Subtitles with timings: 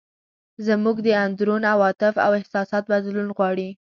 [0.67, 3.69] زموږ د اندرون عواطف او احساسات بدلول غواړي.